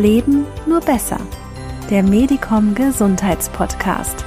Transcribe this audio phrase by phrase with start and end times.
[0.00, 1.20] Leben nur besser.
[1.90, 4.24] Der Medicom Gesundheitspodcast.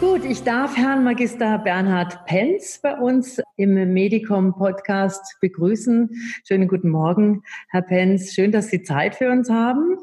[0.00, 6.08] Gut, ich darf Herrn Magister Bernhard Penz bei uns im Medicom Podcast begrüßen.
[6.48, 8.32] Schönen guten Morgen, Herr Penz.
[8.32, 9.98] Schön, dass Sie Zeit für uns haben.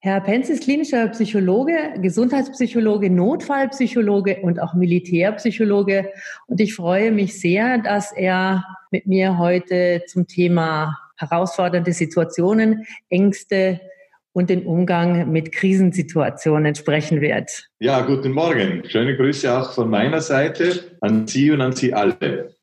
[0.00, 6.10] Herr Penz ist klinischer Psychologe, Gesundheitspsychologe, Notfallpsychologe und auch Militärpsychologe.
[6.48, 13.80] Und ich freue mich sehr, dass er mit mir heute zum Thema herausfordernde Situationen, Ängste
[14.32, 17.68] und den Umgang mit Krisensituationen sprechen wird.
[17.78, 18.82] Ja, guten Morgen.
[18.86, 22.54] Schöne Grüße auch von meiner Seite an Sie und an Sie alle.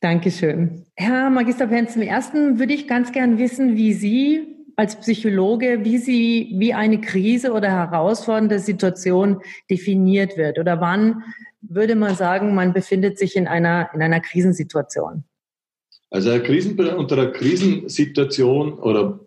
[0.00, 0.86] Dankeschön.
[0.96, 5.98] Herr Magister Penz, zum Ersten würde ich ganz gern wissen, wie Sie als Psychologe, wie
[5.98, 11.22] sie, wie eine Krise oder herausfordernde Situation definiert wird oder wann
[11.60, 15.24] würde man sagen, man befindet sich in einer, in einer Krisensituation?
[16.10, 19.20] Also eine Krisen, unter einer Krisensituation oder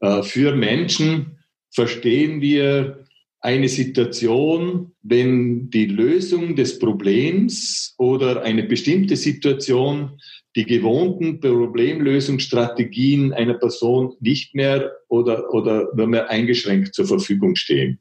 [0.00, 1.38] äh, für Menschen
[1.70, 3.04] verstehen wir
[3.40, 10.18] eine Situation, wenn die Lösung des Problems oder eine bestimmte Situation
[10.56, 18.00] die gewohnten Problemlösungsstrategien einer Person nicht mehr oder, oder nur mehr eingeschränkt zur Verfügung stehen.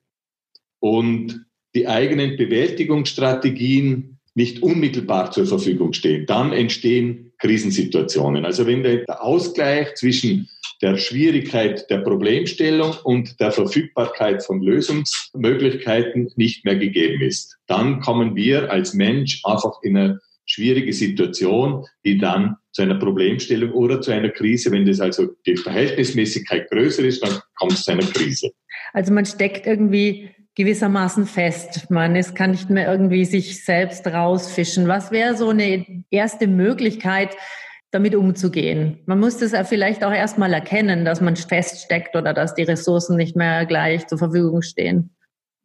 [0.79, 6.25] Und die eigenen Bewältigungsstrategien nicht unmittelbar zur Verfügung stehen.
[6.25, 8.45] Dann entstehen Krisensituationen.
[8.45, 10.49] Also wenn der Ausgleich zwischen
[10.81, 18.35] der Schwierigkeit der Problemstellung und der Verfügbarkeit von Lösungsmöglichkeiten nicht mehr gegeben ist, dann kommen
[18.35, 24.11] wir als Mensch einfach in eine schwierige Situation, die dann zu einer Problemstellung oder zu
[24.11, 28.51] einer Krise, wenn das also die Verhältnismäßigkeit größer ist, dann kommt es zu einer Krise.
[28.93, 31.89] Also man steckt irgendwie gewissermaßen fest.
[31.89, 34.87] Man es kann nicht mehr irgendwie sich selbst rausfischen.
[34.87, 37.35] Was wäre so eine erste Möglichkeit,
[37.91, 38.99] damit umzugehen?
[39.05, 43.35] Man muss das vielleicht auch erstmal erkennen, dass man feststeckt oder dass die Ressourcen nicht
[43.35, 45.11] mehr gleich zur Verfügung stehen.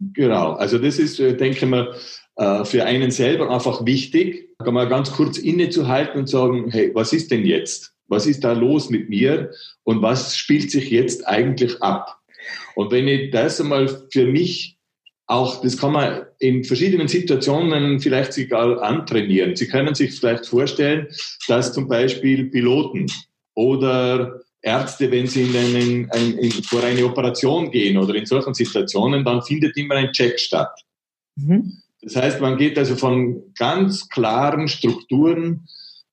[0.00, 1.94] Genau, also das ist, äh, denke ich mal,
[2.36, 7.30] äh, für einen selber einfach wichtig, man ganz kurz innezuhalten und sagen, hey, was ist
[7.30, 7.92] denn jetzt?
[8.08, 9.50] Was ist da los mit mir?
[9.84, 12.18] Und was spielt sich jetzt eigentlich ab?
[12.74, 14.79] Und wenn ich das einmal für mich
[15.30, 19.54] auch, das kann man in verschiedenen Situationen vielleicht sogar antrainieren.
[19.54, 21.06] Sie können sich vielleicht vorstellen,
[21.46, 23.06] dass zum Beispiel Piloten
[23.54, 28.54] oder Ärzte, wenn sie in einen, ein, in, vor eine Operation gehen oder in solchen
[28.54, 30.72] Situationen, dann findet immer ein Check statt.
[31.36, 31.74] Mhm.
[32.02, 35.68] Das heißt, man geht also von ganz klaren Strukturen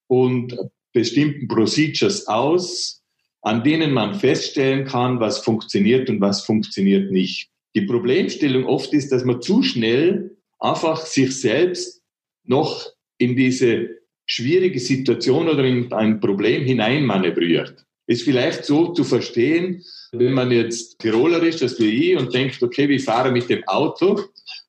[0.05, 0.55] und
[0.93, 3.01] bestimmten Procedures aus,
[3.41, 7.49] an denen man feststellen kann, was funktioniert und was funktioniert nicht.
[7.77, 12.01] Die Problemstellung oft ist, dass man zu schnell einfach sich selbst
[12.43, 13.89] noch in diese
[14.25, 17.85] schwierige Situation oder in ein Problem hineinmanövriert.
[18.07, 22.63] Ist vielleicht so zu verstehen, wenn man jetzt Tiroler ist, das wie ich, und denkt,
[22.63, 24.21] okay, wir fahren mit dem Auto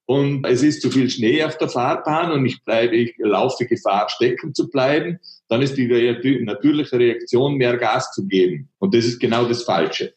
[0.04, 4.10] und es ist zu viel Schnee auf der Fahrbahn und ich bleibe, ich laufe Gefahr,
[4.10, 5.86] stecken zu bleiben, dann ist die
[6.42, 8.68] natürliche Reaktion, mehr Gas zu geben.
[8.78, 10.12] Und das ist genau das Falsche.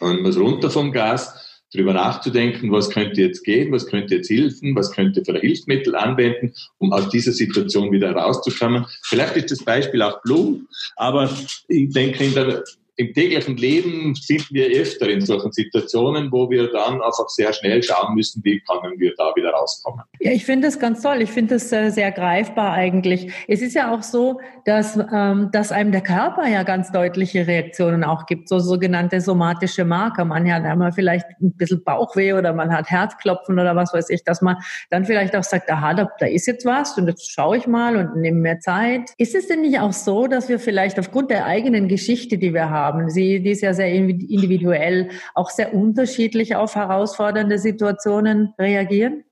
[0.00, 4.74] Und muss runter vom Gas, darüber nachzudenken, was könnte jetzt gehen, was könnte jetzt helfen,
[4.74, 8.86] was könnte für Hilfsmittel anwenden, um aus dieser Situation wieder herauszukommen.
[9.02, 11.30] Vielleicht ist das Beispiel auch Blum, aber
[11.68, 12.64] ich denke, in der
[12.98, 17.80] im täglichen Leben sind wir öfter in solchen Situationen, wo wir dann einfach sehr schnell
[17.80, 20.02] schauen müssen, wie können wir da wieder rauskommen.
[20.18, 21.22] Ja, ich finde das ganz toll.
[21.22, 23.30] Ich finde das äh, sehr greifbar eigentlich.
[23.46, 28.02] Es ist ja auch so, dass, ähm, dass einem der Körper ja ganz deutliche Reaktionen
[28.02, 30.24] auch gibt, so sogenannte somatische Marker.
[30.24, 34.24] Man hat einmal vielleicht ein bisschen Bauchweh oder man hat Herzklopfen oder was weiß ich,
[34.24, 34.56] dass man
[34.90, 37.96] dann vielleicht auch sagt, aha, da, da ist jetzt was und jetzt schaue ich mal
[37.96, 39.12] und nehme mehr Zeit.
[39.18, 42.70] Ist es denn nicht auch so, dass wir vielleicht aufgrund der eigenen Geschichte, die wir
[42.70, 43.10] haben, haben.
[43.10, 49.24] Sie, die ist ja sehr individuell, auch sehr unterschiedlich auf herausfordernde Situationen reagieren?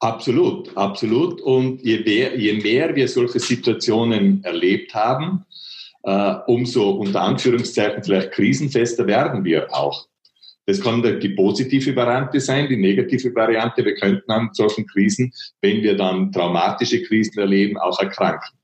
[0.00, 1.40] Absolut, absolut.
[1.42, 5.44] Und je mehr, je mehr wir solche Situationen erlebt haben,
[6.02, 10.06] äh, umso unter Anführungszeichen vielleicht krisenfester werden wir auch.
[10.66, 13.84] Das kann die positive Variante sein, die negative Variante.
[13.84, 18.56] Wir könnten an solchen Krisen, wenn wir dann traumatische Krisen erleben, auch erkranken.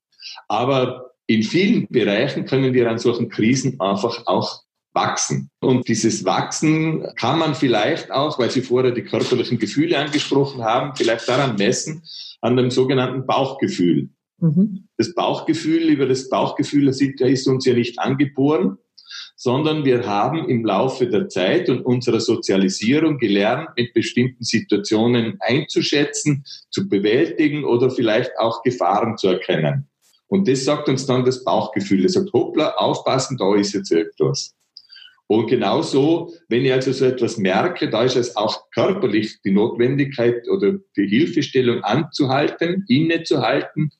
[0.48, 4.62] Aber in vielen Bereichen können wir an solchen Krisen einfach auch
[4.92, 5.50] wachsen.
[5.60, 10.96] Und dieses Wachsen kann man vielleicht auch, weil Sie vorher die körperlichen Gefühle angesprochen haben,
[10.96, 12.02] vielleicht daran messen,
[12.40, 14.08] an dem sogenannten Bauchgefühl.
[14.38, 14.88] Mhm.
[14.96, 18.78] Das Bauchgefühl, über das Bauchgefühl ist uns ja nicht angeboren,
[19.36, 26.44] sondern wir haben im Laufe der Zeit und unserer Sozialisierung gelernt, mit bestimmten Situationen einzuschätzen,
[26.70, 29.88] zu bewältigen oder vielleicht auch Gefahren zu erkennen.
[30.28, 32.02] Und das sagt uns dann das Bauchgefühl.
[32.02, 34.54] Das sagt, hoppla, aufpassen, da ist jetzt etwas.
[35.28, 40.48] Und genauso, wenn ich also so etwas merke, da ist es auch körperlich die Notwendigkeit
[40.48, 43.90] oder die Hilfestellung anzuhalten, innezuhalten,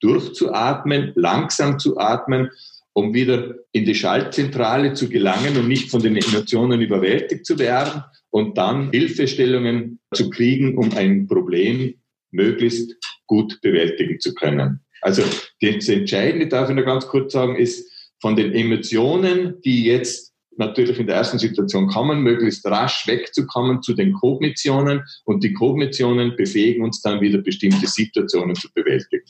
[0.00, 2.50] durchzuatmen, langsam zu atmen,
[2.94, 8.02] um wieder in die Schaltzentrale zu gelangen und nicht von den Emotionen überwältigt zu werden
[8.30, 11.94] und dann Hilfestellungen zu kriegen, um ein Problem
[12.30, 12.94] möglichst
[13.26, 14.80] gut bewältigen zu können.
[15.00, 15.22] Also
[15.60, 20.98] das Entscheidende, darf ich noch ganz kurz sagen, ist von den Emotionen, die jetzt natürlich
[20.98, 26.84] in der ersten Situation kommen, möglichst rasch wegzukommen zu den Kognitionen und die Kognitionen befähigen
[26.84, 29.24] uns dann wieder bestimmte Situationen zu bewältigen.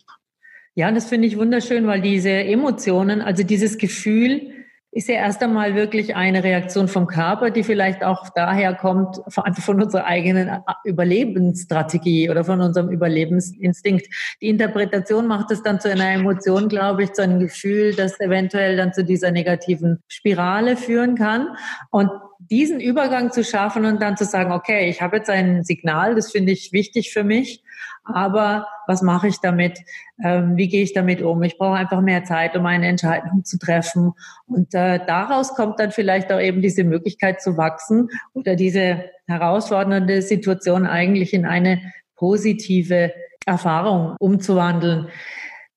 [0.74, 4.59] Ja, das finde ich wunderschön, weil diese Emotionen, also dieses Gefühl,
[4.92, 9.82] ist ja erst einmal wirklich eine Reaktion vom Körper, die vielleicht auch daher kommt, von
[9.82, 10.50] unserer eigenen
[10.84, 14.06] Überlebensstrategie oder von unserem Überlebensinstinkt.
[14.40, 18.76] Die Interpretation macht es dann zu einer Emotion, glaube ich, zu einem Gefühl, das eventuell
[18.76, 21.56] dann zu dieser negativen Spirale führen kann.
[21.90, 22.10] Und
[22.48, 26.32] diesen Übergang zu schaffen und dann zu sagen, okay, ich habe jetzt ein Signal, das
[26.32, 27.62] finde ich wichtig für mich
[28.04, 29.78] aber was mache ich damit?
[30.22, 31.42] Ähm, wie gehe ich damit um?
[31.42, 34.12] Ich brauche einfach mehr Zeit, um eine Entscheidung zu treffen.
[34.46, 40.22] Und äh, daraus kommt dann vielleicht auch eben diese Möglichkeit zu wachsen oder diese herausfordernde
[40.22, 41.80] Situation eigentlich in eine
[42.16, 43.12] positive
[43.46, 45.08] Erfahrung umzuwandeln.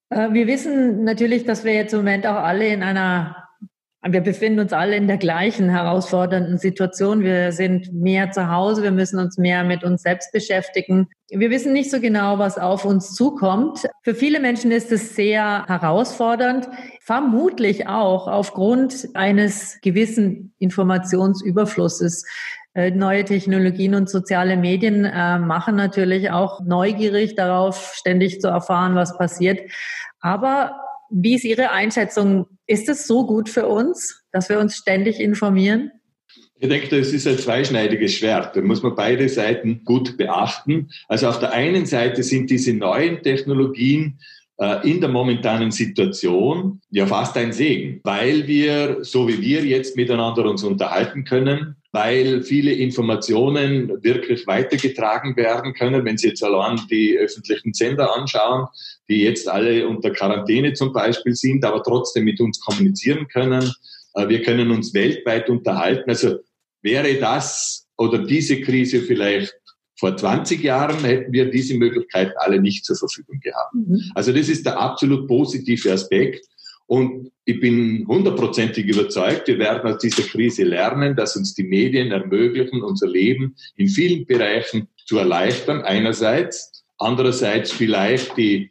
[0.10, 3.43] Äh, wir wissen natürlich, dass wir jetzt im Moment auch alle in einer
[4.06, 7.24] wir befinden uns alle in der gleichen herausfordernden Situation.
[7.24, 11.08] Wir sind mehr zu Hause, wir müssen uns mehr mit uns selbst beschäftigen.
[11.30, 13.88] Wir wissen nicht so genau, was auf uns zukommt.
[14.04, 16.68] Für viele Menschen ist es sehr herausfordernd,
[17.00, 22.26] vermutlich auch aufgrund eines gewissen Informationsüberflusses.
[22.76, 28.96] Äh, neue Technologien und soziale Medien äh, machen natürlich auch neugierig darauf, ständig zu erfahren,
[28.96, 29.62] was passiert.
[30.20, 30.76] Aber
[31.10, 32.48] wie ist Ihre Einschätzung?
[32.66, 35.92] Ist es so gut für uns, dass wir uns ständig informieren?
[36.56, 38.56] Ich denke, das ist ein zweischneidiges Schwert.
[38.56, 40.90] Da muss man beide Seiten gut beachten.
[41.10, 44.18] Also auf der einen Seite sind diese neuen Technologien
[44.58, 49.98] äh, in der momentanen Situation ja fast ein Segen, weil wir, so wie wir jetzt
[49.98, 56.04] miteinander uns unterhalten können, weil viele Informationen wirklich weitergetragen werden können.
[56.04, 58.68] Wenn Sie jetzt allein die öffentlichen Sender anschauen,
[59.08, 63.72] die jetzt alle unter Quarantäne zum Beispiel sind, aber trotzdem mit uns kommunizieren können.
[64.16, 66.10] Äh, wir können uns weltweit unterhalten.
[66.10, 66.38] Also
[66.82, 69.54] wäre das oder diese Krise vielleicht
[69.96, 73.76] vor 20 Jahren hätten wir diese Möglichkeit alle nicht zur Verfügung gehabt.
[73.76, 74.02] Mhm.
[74.16, 76.44] Also das ist der absolut positive Aspekt.
[76.94, 82.12] Und ich bin hundertprozentig überzeugt, wir werden aus dieser Krise lernen, dass uns die Medien
[82.12, 86.84] ermöglichen, unser Leben in vielen Bereichen zu erleichtern, einerseits.
[87.00, 88.70] Andererseits vielleicht die,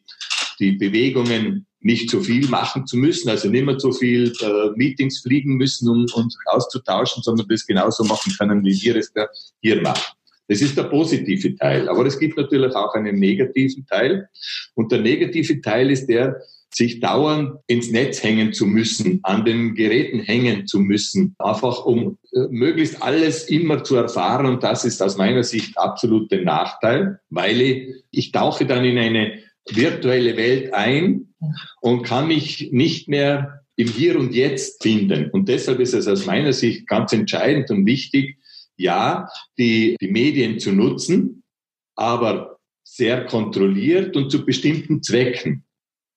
[0.61, 5.19] die Bewegungen nicht so viel machen zu müssen, also nicht mehr so viel äh, Meetings
[5.23, 9.27] fliegen müssen, um uns auszutauschen, sondern das genauso machen können, wie wir es da
[9.61, 10.15] hier machen.
[10.47, 11.89] Das ist der positive Teil.
[11.89, 14.29] Aber es gibt natürlich auch einen negativen Teil.
[14.75, 16.41] Und der negative Teil ist der,
[16.75, 22.19] sich dauernd ins Netz hängen zu müssen, an den Geräten hängen zu müssen, einfach um
[22.33, 24.47] äh, möglichst alles immer zu erfahren.
[24.47, 28.99] Und das ist aus meiner Sicht absolut der Nachteil, weil ich, ich tauche dann in
[28.99, 29.39] eine
[29.71, 31.35] virtuelle Welt ein
[31.81, 35.31] und kann mich nicht mehr im Hier und Jetzt finden.
[35.31, 38.39] Und deshalb ist es aus meiner Sicht ganz entscheidend und wichtig,
[38.77, 41.43] ja, die, die Medien zu nutzen,
[41.95, 45.65] aber sehr kontrolliert und zu bestimmten Zwecken.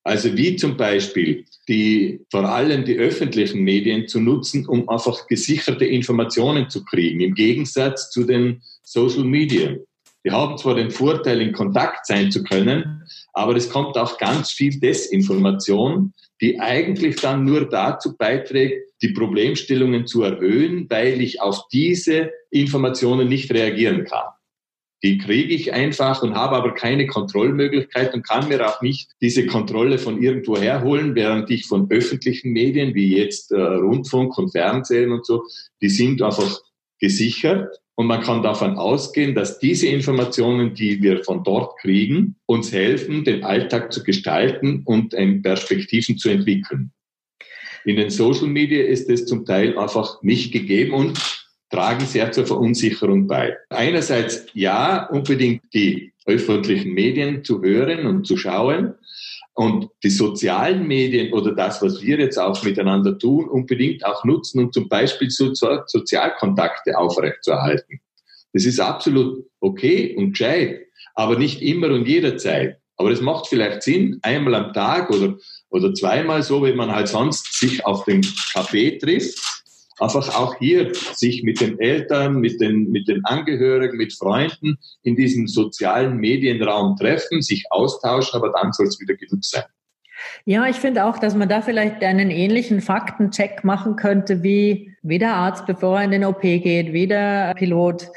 [0.05, 5.85] Also wie zum Beispiel die, vor allem die öffentlichen Medien zu nutzen, um einfach gesicherte
[5.85, 9.75] Informationen zu kriegen, im Gegensatz zu den Social Media.
[10.23, 14.51] Die haben zwar den Vorteil, in Kontakt sein zu können, aber es kommt auch ganz
[14.51, 21.67] viel Desinformation, die eigentlich dann nur dazu beiträgt, die Problemstellungen zu erhöhen, weil ich auf
[21.71, 24.27] diese Informationen nicht reagieren kann.
[25.05, 29.45] Die kriege ich einfach und habe aber keine Kontrollmöglichkeit und kann mir auch nicht diese
[29.45, 35.11] Kontrolle von irgendwo herholen, während ich von öffentlichen Medien wie jetzt äh, Rundfunk und Fernsehen
[35.11, 35.43] und so,
[35.79, 36.59] die sind einfach
[36.99, 42.71] gesichert und man kann davon ausgehen, dass diese Informationen, die wir von dort kriegen, uns
[42.71, 45.11] helfen, den Alltag zu gestalten und
[45.43, 46.91] Perspektiven zu entwickeln.
[47.85, 51.44] In den Social Media ist es zum Teil einfach nicht gegeben und
[51.75, 53.57] tragen sehr zur Verunsicherung bei.
[53.69, 58.95] Einerseits ja, unbedingt die öffentlichen Medien zu hören und zu schauen
[59.53, 64.63] und die sozialen Medien oder das, was wir jetzt auch miteinander tun, unbedingt auch nutzen,
[64.63, 67.99] um zum Beispiel so Sozialkontakte aufrechtzuerhalten.
[68.53, 70.81] Das ist absolut okay und gescheit,
[71.13, 72.77] aber nicht immer und jederzeit.
[72.95, 75.35] Aber es macht vielleicht Sinn, einmal am Tag oder,
[75.69, 79.54] oder zweimal so, wie man halt sonst sich auf dem Café trifft.
[79.99, 85.15] Einfach auch hier sich mit den Eltern, mit den, mit den Angehörigen, mit Freunden in
[85.15, 89.63] diesem sozialen Medienraum treffen, sich austauschen, aber dann soll es wieder genug sein.
[90.45, 95.19] Ja, ich finde auch, dass man da vielleicht einen ähnlichen Faktencheck machen könnte, wie, wie
[95.19, 98.07] der Arzt, bevor er in den OP geht, wie der Pilot,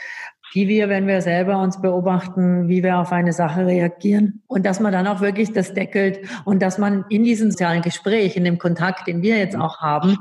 [0.53, 4.43] wie wir, wenn wir selber uns beobachten, wie wir auf eine Sache reagieren.
[4.47, 8.37] Und dass man dann auch wirklich das deckelt und dass man in diesem sozialen Gespräch,
[8.37, 10.19] in dem Kontakt, den wir jetzt auch haben,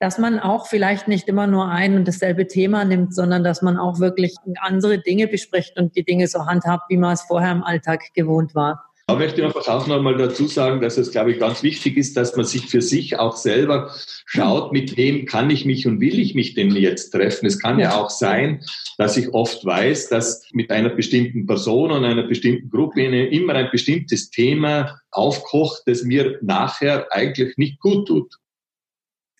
[0.00, 3.76] dass man auch vielleicht nicht immer nur ein und dasselbe Thema nimmt, sondern dass man
[3.76, 7.62] auch wirklich andere Dinge bespricht und die Dinge so handhabt, wie man es vorher im
[7.62, 8.84] Alltag gewohnt war.
[9.06, 12.16] Da möchte ich einfach auch nochmal dazu sagen, dass es, glaube ich, ganz wichtig ist,
[12.16, 13.92] dass man sich für sich auch selber
[14.24, 17.46] schaut, mit wem kann ich mich und will ich mich denn jetzt treffen.
[17.46, 18.62] Es kann ja auch sein,
[18.98, 23.68] dass ich oft weiß, dass mit einer bestimmten Person und einer bestimmten Gruppe immer ein
[23.72, 28.36] bestimmtes Thema aufkocht, das mir nachher eigentlich nicht gut tut.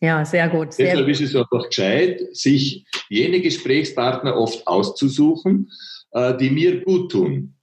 [0.01, 0.73] Ja, sehr gut.
[0.73, 5.71] Sehr Deshalb ist es einfach gescheit, sich jene Gesprächspartner oft auszusuchen,
[6.13, 7.55] äh, die mir gut tun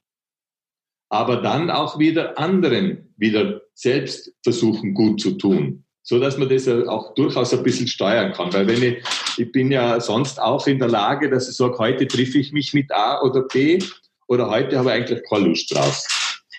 [1.10, 6.68] aber dann auch wieder anderen wieder selbst versuchen gut zu tun, so dass man das
[6.68, 8.54] auch durchaus ein bisschen steuern kann.
[8.54, 9.04] Weil wenn ich,
[9.38, 12.74] ich bin ja sonst auch in der Lage, dass ich sage, heute treffe ich mich
[12.74, 13.80] mit A oder B
[14.28, 16.06] oder heute habe ich eigentlich keine Lust drauf.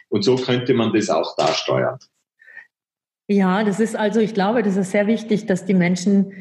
[0.09, 1.99] Und so könnte man das auch da steuern.
[3.29, 6.33] Ja, das ist also, ich glaube, das ist sehr wichtig, dass die Menschen,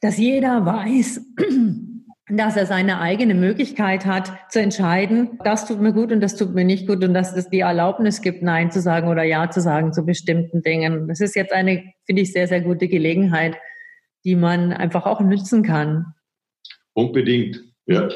[0.00, 1.22] dass jeder weiß,
[2.28, 6.54] dass er seine eigene Möglichkeit hat zu entscheiden, das tut mir gut und das tut
[6.54, 9.62] mir nicht gut und dass es die Erlaubnis gibt, Nein zu sagen oder Ja zu
[9.62, 11.08] sagen zu bestimmten Dingen.
[11.08, 13.56] Das ist jetzt eine, finde ich, sehr, sehr gute Gelegenheit,
[14.24, 16.14] die man einfach auch nützen kann.
[16.92, 18.08] Unbedingt, ja.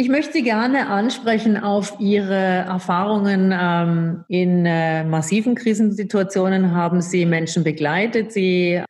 [0.00, 6.70] Ich möchte Sie gerne ansprechen auf Ihre Erfahrungen ähm, in äh, massiven Krisensituationen.
[6.70, 8.30] Haben Sie Menschen begleitet?
[8.30, 8.80] Sie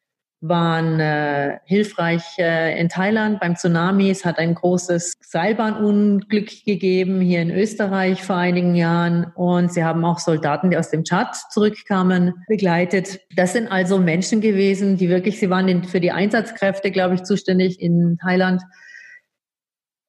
[0.43, 4.11] waren äh, hilfreich äh, in Thailand beim Tsunami.
[4.11, 10.05] Es hat ein großes Seilbahnunglück gegeben hier in Österreich vor einigen Jahren und sie haben
[10.05, 13.21] auch Soldaten, die aus dem Tschad zurückkamen, begleitet.
[13.35, 17.81] Das sind also Menschen gewesen, die wirklich, sie waren für die Einsatzkräfte, glaube ich, zuständig
[17.81, 18.61] in Thailand.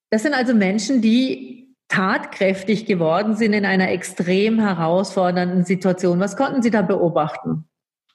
[0.09, 6.19] Das sind also Menschen, die tatkräftig geworden sind in einer extrem herausfordernden Situation.
[6.19, 7.65] Was konnten Sie da beobachten?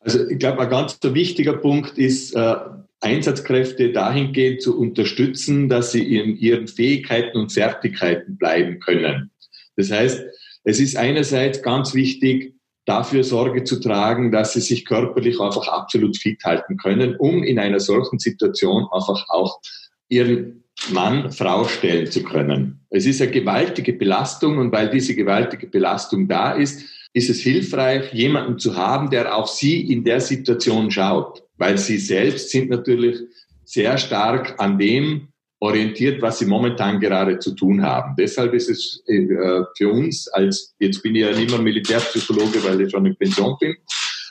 [0.01, 2.57] Also ich glaube, ein ganz wichtiger Punkt ist, äh,
[3.01, 9.31] Einsatzkräfte dahingehend zu unterstützen, dass sie in ihren Fähigkeiten und Fertigkeiten bleiben können.
[9.77, 10.25] Das heißt,
[10.65, 12.55] es ist einerseits ganz wichtig,
[12.87, 17.59] dafür Sorge zu tragen, dass sie sich körperlich einfach absolut fit halten können, um in
[17.59, 19.61] einer solchen Situation einfach auch
[20.09, 22.81] ihren Mann, Frau stellen zu können.
[22.91, 28.13] Es ist eine gewaltige Belastung und weil diese gewaltige Belastung da ist, ist es hilfreich,
[28.13, 33.19] jemanden zu haben, der auf Sie in der Situation schaut, weil Sie selbst sind natürlich
[33.65, 35.29] sehr stark an dem
[35.61, 38.15] orientiert, was Sie momentan gerade zu tun haben.
[38.19, 42.81] Deshalb ist es äh, für uns als, jetzt bin ich ja nicht mehr Militärpsychologe, weil
[42.83, 43.75] ich schon in Pension bin,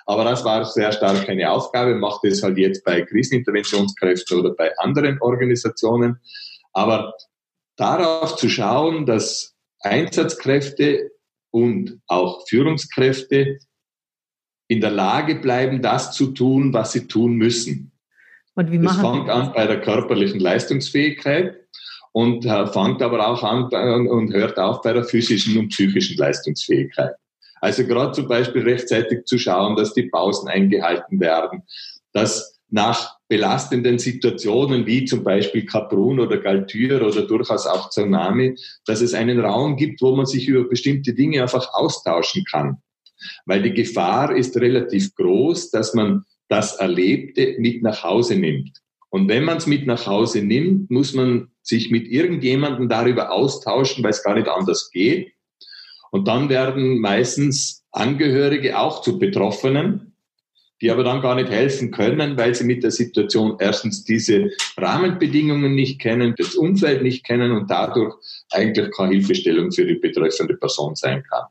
[0.06, 4.78] aber das war sehr stark eine Aufgabe, macht es halt jetzt bei Kriseninterventionskräften oder bei
[4.78, 6.20] anderen Organisationen.
[6.74, 7.14] Aber
[7.76, 11.12] darauf zu schauen, dass Einsatzkräfte
[11.52, 13.60] und auch Führungskräfte
[14.68, 17.92] in der Lage bleiben, das zu tun, was sie tun müssen.
[18.56, 21.56] Und wie machen das fängt an bei der körperlichen Leistungsfähigkeit
[22.12, 27.16] und äh, fängt aber auch an und hört auf bei der physischen und psychischen Leistungsfähigkeit.
[27.64, 31.64] Also gerade zum Beispiel rechtzeitig zu schauen, dass die Pausen eingehalten werden,
[32.12, 39.00] dass nach belastenden Situationen wie zum Beispiel Kaprun oder Galtür oder durchaus auch Tsunami, dass
[39.00, 42.82] es einen Raum gibt, wo man sich über bestimmte Dinge einfach austauschen kann.
[43.46, 48.78] Weil die Gefahr ist relativ groß, dass man das Erlebte mit nach Hause nimmt.
[49.10, 54.04] Und wenn man es mit nach Hause nimmt, muss man sich mit irgendjemandem darüber austauschen,
[54.04, 55.32] weil es gar nicht anders geht.
[56.14, 60.14] Und dann werden meistens Angehörige auch zu Betroffenen
[60.84, 65.74] die aber dann gar nicht helfen können, weil sie mit der Situation erstens diese Rahmenbedingungen
[65.74, 68.14] nicht kennen, das Umfeld nicht kennen und dadurch
[68.52, 71.46] eigentlich keine Hilfestellung für die betreffende Person sein kann.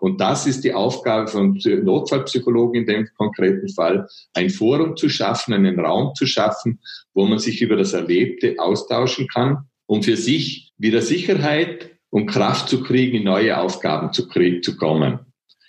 [0.00, 5.54] Und das ist die Aufgabe von Notfallpsychologen in dem konkreten Fall, ein Forum zu schaffen,
[5.54, 6.78] einen Raum zu schaffen,
[7.14, 12.68] wo man sich über das Erlebte austauschen kann, um für sich wieder Sicherheit und Kraft
[12.68, 14.28] zu kriegen, in neue Aufgaben zu,
[14.60, 15.18] zu kommen.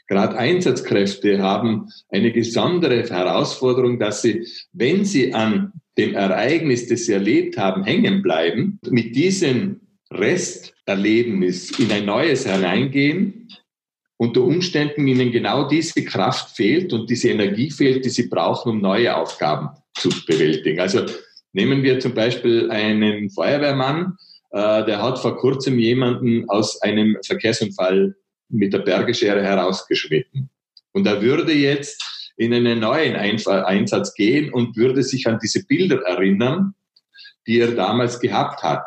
[0.07, 7.13] Gerade Einsatzkräfte haben eine besondere Herausforderung, dass sie, wenn sie an dem Ereignis, das sie
[7.13, 13.47] erlebt haben, hängen bleiben, mit diesem Resterlebnis in ein neues hereingehen
[14.17, 18.81] unter Umständen ihnen genau diese Kraft fehlt und diese Energie fehlt, die sie brauchen, um
[18.81, 20.79] neue Aufgaben zu bewältigen.
[20.79, 21.07] Also
[21.53, 24.15] nehmen wir zum Beispiel einen Feuerwehrmann,
[24.55, 28.15] äh, der hat vor kurzem jemanden aus einem Verkehrsunfall
[28.47, 30.49] mit der Bergeschere herausgeschnitten.
[30.93, 36.01] Und er würde jetzt in einen neuen Einsatz gehen und würde sich an diese Bilder
[36.03, 36.73] erinnern,
[37.45, 38.85] die er damals gehabt hat.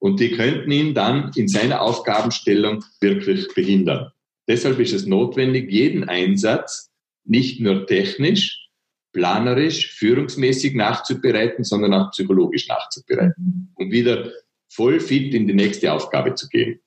[0.00, 4.10] Und die könnten ihn dann in seiner Aufgabenstellung wirklich behindern.
[4.48, 6.90] Deshalb ist es notwendig, jeden Einsatz
[7.24, 8.68] nicht nur technisch,
[9.12, 14.32] planerisch, führungsmäßig nachzubereiten, sondern auch psychologisch nachzubereiten, um wieder
[14.74, 16.80] voll fit in die nächste Aufgabe zu gehen.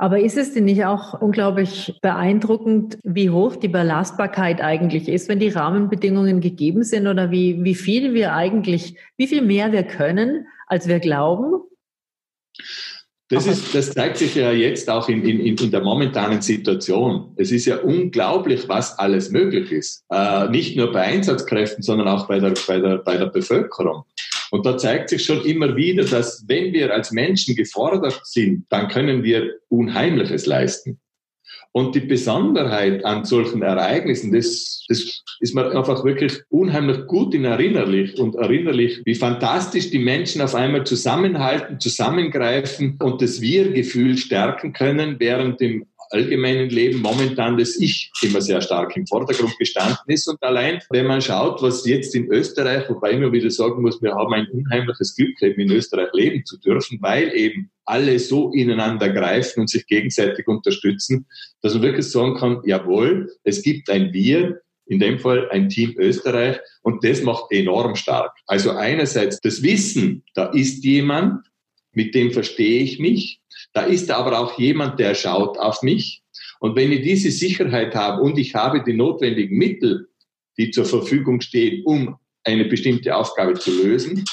[0.00, 5.40] Aber ist es denn nicht auch unglaublich beeindruckend, wie hoch die Belastbarkeit eigentlich ist, wenn
[5.40, 10.46] die Rahmenbedingungen gegeben sind oder wie, wie viel wir eigentlich, wie viel mehr wir können,
[10.68, 11.62] als wir glauben?
[13.28, 17.34] Das, ist, das zeigt sich ja jetzt auch in, in, in der momentanen Situation.
[17.36, 20.04] Es ist ja unglaublich, was alles möglich ist.
[20.10, 24.04] Äh, nicht nur bei Einsatzkräften, sondern auch bei der, bei, der, bei der Bevölkerung.
[24.50, 28.88] Und da zeigt sich schon immer wieder, dass wenn wir als Menschen gefordert sind, dann
[28.88, 31.00] können wir Unheimliches leisten.
[31.72, 37.44] Und die Besonderheit an solchen Ereignissen, das, das ist mir einfach wirklich unheimlich gut in
[37.44, 44.72] erinnerlich und erinnerlich, wie fantastisch die Menschen auf einmal zusammenhalten, zusammengreifen und das Wir-Gefühl stärken
[44.72, 50.28] können, während dem allgemeinen Leben momentan das Ich immer sehr stark im Vordergrund gestanden ist.
[50.28, 54.02] Und allein, wenn man schaut, was jetzt in Österreich, wobei ich mir wieder sagen muss,
[54.02, 58.52] wir haben ein unheimliches Glück, eben in Österreich leben zu dürfen, weil eben alle so
[58.52, 61.26] ineinander greifen und sich gegenseitig unterstützen,
[61.62, 65.94] dass man wirklich sagen kann, jawohl, es gibt ein Wir, in dem Fall ein Team
[65.98, 68.32] Österreich und das macht enorm stark.
[68.46, 71.46] Also einerseits das Wissen, da ist jemand,
[71.92, 73.40] mit dem verstehe ich mich,
[73.78, 76.24] da ist aber auch jemand, der schaut auf mich.
[76.58, 80.08] Und wenn ich diese Sicherheit habe und ich habe die notwendigen Mittel,
[80.58, 84.24] die zur Verfügung stehen, um eine bestimmte Aufgabe zu lösen,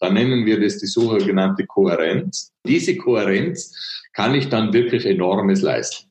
[0.00, 2.52] dann nennen wir das die sogenannte Kohärenz.
[2.66, 3.74] Diese Kohärenz
[4.12, 6.10] kann ich dann wirklich enormes leisten.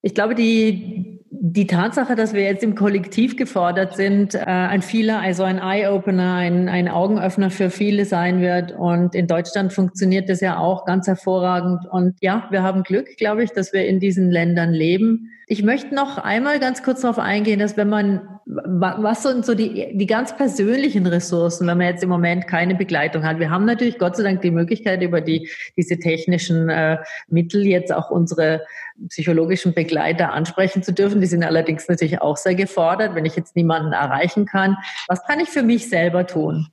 [0.00, 5.20] Ich glaube, die, die Tatsache, dass wir jetzt im Kollektiv gefordert sind, äh, ein vieler,
[5.20, 8.72] also ein Eye-Opener, ein, ein Augenöffner für viele sein wird.
[8.72, 11.86] Und in Deutschland funktioniert das ja auch ganz hervorragend.
[11.88, 15.30] Und ja, wir haben Glück, glaube ich, dass wir in diesen Ländern leben.
[15.46, 19.96] Ich möchte noch einmal ganz kurz darauf eingehen, dass wenn man, was sind so die,
[19.96, 23.38] die ganz persönlichen Ressourcen, wenn man jetzt im Moment keine Begleitung hat.
[23.38, 27.92] Wir haben natürlich Gott sei Dank die Möglichkeit, über die, diese technischen äh, Mittel jetzt
[27.92, 28.62] auch unsere
[29.08, 31.20] psychologischen Begleiter ansprechen zu dürfen.
[31.20, 34.76] Die sind allerdings natürlich auch sehr gefordert, wenn ich jetzt niemanden erreichen kann.
[35.08, 36.68] Was kann ich für mich selber tun?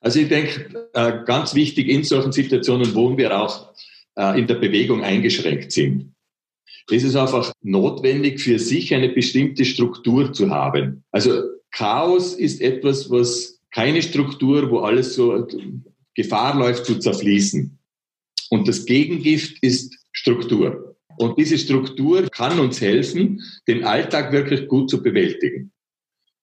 [0.00, 3.72] Also ich denke, äh, ganz wichtig in solchen Situationen, wo wir auch
[4.16, 6.14] äh, in der Bewegung eingeschränkt sind.
[6.90, 11.02] Es ist einfach notwendig, für sich eine bestimmte Struktur zu haben.
[11.10, 15.46] Also Chaos ist etwas, was keine Struktur, wo alles so
[16.14, 17.78] Gefahr läuft zu zerfließen.
[18.50, 20.95] Und das Gegengift ist Struktur.
[21.18, 25.72] Und diese Struktur kann uns helfen, den Alltag wirklich gut zu bewältigen.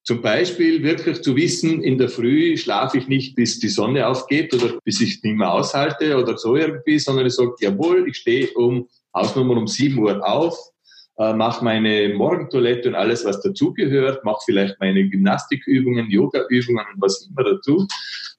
[0.05, 4.53] Zum Beispiel wirklich zu wissen, in der Früh schlafe ich nicht, bis die Sonne aufgeht
[4.53, 8.49] oder bis ich nicht mehr aushalte oder so irgendwie, sondern ich sage, jawohl, ich stehe
[8.55, 10.57] um Hausnummer um 7 Uhr auf,
[11.17, 17.29] äh, mache meine Morgentoilette und alles, was dazugehört, mache vielleicht meine Gymnastikübungen, Yogaübungen und was
[17.29, 17.87] immer dazu.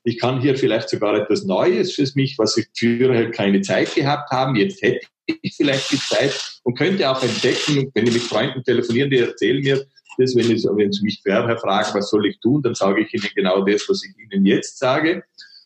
[0.02, 4.30] Ich kann hier vielleicht sogar etwas Neues für mich, was ich früher keine Zeit gehabt
[4.30, 4.58] habe.
[4.58, 9.08] Jetzt hätte ich vielleicht die Zeit und könnte auch entdecken, wenn ich mit Freunden telefoniere,
[9.08, 9.86] die erzählen mir
[10.18, 13.64] das, wenn, sie mich vorher fragen, was soll ich tun, dann sage ich ihnen genau
[13.64, 15.24] das, was ich ihnen jetzt sage.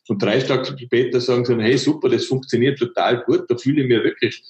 [0.09, 3.89] Und drei Tage später sagen sie, hey super, das funktioniert total gut, da fühle ich
[3.89, 4.43] mich wirklich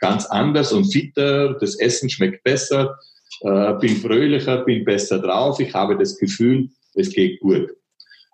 [0.00, 2.98] ganz anders und fitter, das Essen schmeckt besser,
[3.42, 7.70] äh, bin fröhlicher, bin besser drauf, ich habe das Gefühl, es geht gut.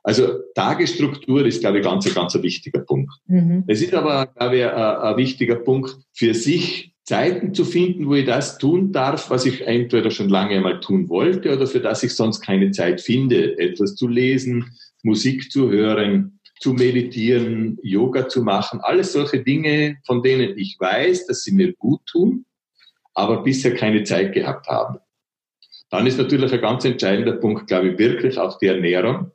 [0.02, 3.12] Also Tagesstruktur ist, glaube ich, ganz, ein ganz ein wichtiger Punkt.
[3.26, 3.64] Mhm.
[3.66, 8.14] Es ist aber, glaube ich, ein, ein wichtiger Punkt für sich, Zeiten zu finden, wo
[8.14, 12.04] ich das tun darf, was ich entweder schon lange einmal tun wollte oder für das
[12.04, 18.42] ich sonst keine Zeit finde, etwas zu lesen, Musik zu hören, zu meditieren, Yoga zu
[18.44, 22.44] machen, alles solche Dinge, von denen ich weiß, dass sie mir gut tun,
[23.14, 24.98] aber bisher keine Zeit gehabt haben.
[25.90, 29.32] Dann ist natürlich ein ganz entscheidender Punkt, glaube ich, wirklich auch die Ernährung,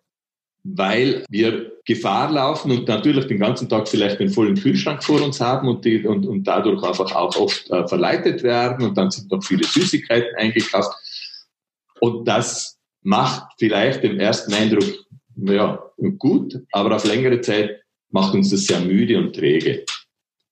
[0.67, 5.39] weil wir Gefahr laufen und natürlich den ganzen Tag vielleicht den vollen Kühlschrank vor uns
[5.39, 9.31] haben und, die, und, und dadurch einfach auch oft äh, verleitet werden und dann sind
[9.31, 10.91] noch viele Süßigkeiten eingekauft.
[11.99, 15.83] Und das macht vielleicht den ersten Eindruck, ja,
[16.17, 19.85] gut, aber auf längere Zeit macht uns das sehr müde und träge.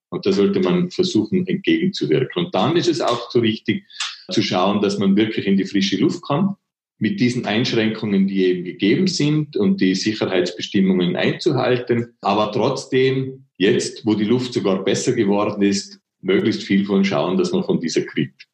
[0.10, 2.46] Und da sollte man versuchen, entgegenzuwirken.
[2.46, 3.84] Und dann ist es auch so wichtig
[4.32, 6.56] zu schauen, dass man wirklich in die frische Luft kommt,
[7.04, 12.16] mit diesen Einschränkungen, die eben gegeben sind und die Sicherheitsbestimmungen einzuhalten.
[12.22, 17.52] Aber trotzdem, jetzt, wo die Luft sogar besser geworden ist, möglichst viel von schauen, dass
[17.52, 18.48] man von dieser kriegt.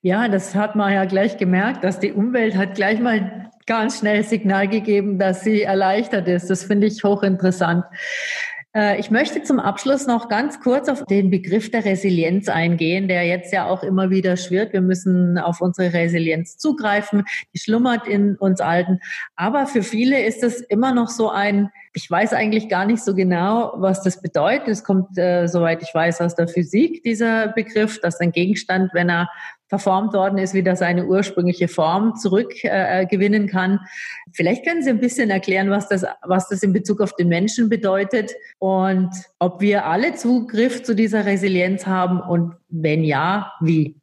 [0.00, 4.24] Ja, das hat man ja gleich gemerkt, dass die Umwelt hat gleich mal ganz schnell
[4.24, 6.50] Signal gegeben, dass sie erleichtert ist.
[6.50, 7.84] Das finde ich hochinteressant.
[8.74, 13.24] Äh, ich möchte zum Abschluss noch ganz kurz auf den Begriff der Resilienz eingehen, der
[13.24, 14.72] jetzt ja auch immer wieder schwirrt.
[14.72, 17.24] Wir müssen auf unsere Resilienz zugreifen.
[17.54, 19.00] Die schlummert in uns Alten.
[19.36, 23.14] Aber für viele ist es immer noch so ein, ich weiß eigentlich gar nicht so
[23.14, 24.68] genau, was das bedeutet.
[24.68, 29.10] Es kommt, äh, soweit ich weiß, aus der Physik, dieser Begriff, dass ein Gegenstand, wenn
[29.10, 29.28] er
[29.72, 33.80] verformt worden ist, wieder seine ursprüngliche Form zurückgewinnen äh, kann.
[34.30, 37.70] Vielleicht können Sie ein bisschen erklären, was das, was das in Bezug auf den Menschen
[37.70, 39.08] bedeutet und
[39.38, 43.96] ob wir alle Zugriff zu dieser Resilienz haben und wenn ja, wie?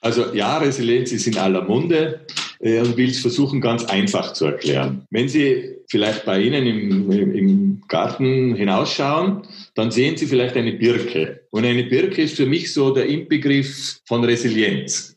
[0.00, 2.24] Also ja, Resilienz ist in aller Munde
[2.60, 5.06] äh, und will es versuchen, ganz einfach zu erklären.
[5.10, 9.42] Wenn Sie vielleicht bei Ihnen im, im Garten hinausschauen,
[9.74, 11.39] dann sehen Sie vielleicht eine Birke.
[11.50, 15.16] Und eine Birke ist für mich so der Inbegriff von Resilienz.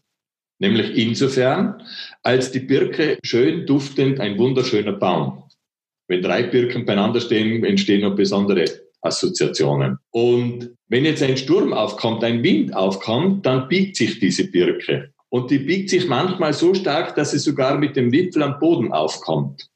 [0.60, 1.82] Nämlich insofern,
[2.24, 5.44] als die Birke schön duftend ein wunderschöner Baum.
[6.08, 8.66] Wenn drei Birken beieinander stehen, entstehen noch besondere
[9.02, 9.98] Assoziationen.
[10.12, 15.14] Und wenn jetzt ein Sturm aufkommt, ein Wind aufkommt, dann biegt sich diese Birke.
[15.30, 18.92] Und die biegt sich manchmal so stark, dass sie sogar mit dem Wipfel am Boden
[18.92, 19.68] aufkommt.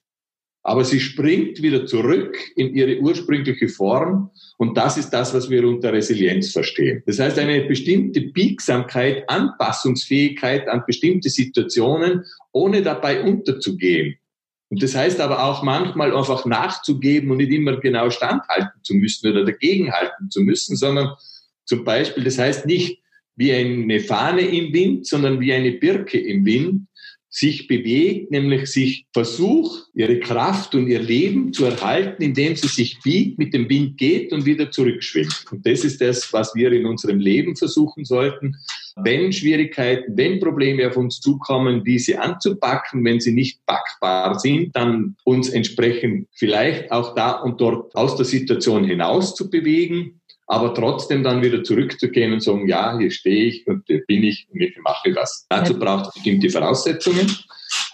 [0.68, 4.32] Aber sie springt wieder zurück in ihre ursprüngliche Form.
[4.58, 7.04] Und das ist das, was wir unter Resilienz verstehen.
[7.06, 14.18] Das heißt, eine bestimmte Biegsamkeit, Anpassungsfähigkeit an bestimmte Situationen, ohne dabei unterzugehen.
[14.68, 19.32] Und das heißt aber auch manchmal einfach nachzugeben und nicht immer genau standhalten zu müssen
[19.32, 21.16] oder dagegenhalten zu müssen, sondern
[21.64, 23.02] zum Beispiel, das heißt nicht,
[23.38, 26.88] wie eine Fahne im Wind, sondern wie eine Birke im Wind
[27.30, 33.00] sich bewegt, nämlich sich versucht, ihre Kraft und ihr Leben zu erhalten, indem sie sich
[33.04, 35.46] biegt, mit dem Wind geht und wieder zurückschwimmt.
[35.52, 38.56] Und das ist das, was wir in unserem Leben versuchen sollten.
[38.96, 45.16] Wenn Schwierigkeiten, wenn Probleme auf uns zukommen, diese anzupacken, wenn sie nicht packbar sind, dann
[45.24, 51.24] uns entsprechend vielleicht auch da und dort aus der Situation hinaus zu bewegen aber trotzdem
[51.24, 54.78] dann wieder zurückzugehen und sagen, ja, hier stehe ich und hier bin ich und ich
[54.80, 55.46] mache was.
[55.50, 57.28] Dazu braucht es bestimmte Voraussetzungen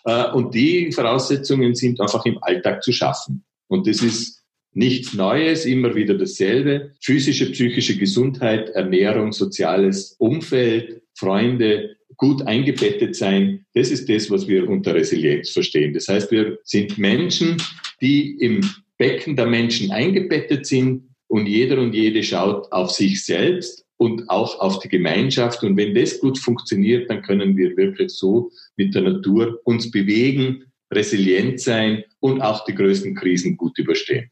[0.06, 3.44] äh, und die Voraussetzungen sind einfach im Alltag zu schaffen.
[3.68, 6.92] Und das ist nichts Neues, immer wieder dasselbe.
[7.02, 14.70] Physische, psychische Gesundheit, Ernährung, soziales Umfeld, Freunde, gut eingebettet sein, das ist das, was wir
[14.70, 15.94] unter Resilienz verstehen.
[15.94, 17.58] Das heißt, wir sind Menschen,
[18.02, 18.62] die im
[18.98, 24.60] Becken der Menschen eingebettet sind, und jeder und jede schaut auf sich selbst und auch
[24.60, 25.64] auf die Gemeinschaft.
[25.64, 30.66] Und wenn das gut funktioniert, dann können wir wirklich so mit der Natur uns bewegen,
[30.94, 34.30] resilient sein und auch die größten Krisen gut überstehen.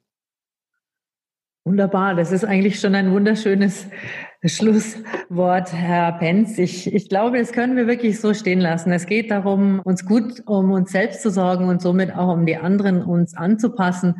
[1.65, 3.87] Wunderbar, das ist eigentlich schon ein wunderschönes
[4.45, 6.59] Schlusswort, Herr Penz.
[6.59, 8.91] Ich, ich glaube, das können wir wirklich so stehen lassen.
[8.91, 12.57] Es geht darum, uns gut um uns selbst zu sorgen und somit auch um die
[12.57, 14.17] anderen uns anzupassen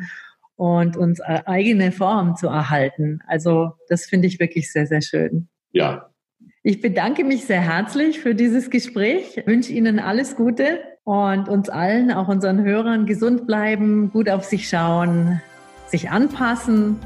[0.62, 3.18] und unsere eigene Form zu erhalten.
[3.26, 5.48] Also das finde ich wirklich sehr, sehr schön.
[5.72, 6.12] Ja.
[6.62, 11.68] Ich bedanke mich sehr herzlich für dieses Gespräch, ich wünsche Ihnen alles Gute und uns
[11.68, 15.42] allen, auch unseren Hörern, gesund bleiben, gut auf sich schauen,
[15.88, 16.96] sich anpassen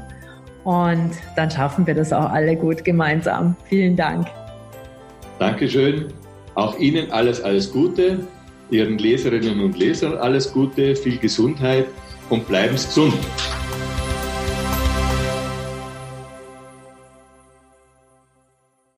[0.63, 3.55] und dann schaffen wir das auch alle gut gemeinsam.
[3.65, 4.27] Vielen Dank.
[5.39, 6.13] Dankeschön.
[6.53, 8.19] Auch Ihnen alles, alles Gute.
[8.69, 11.87] Ihren Leserinnen und Lesern alles Gute, viel Gesundheit
[12.29, 13.13] und bleiben Sie gesund.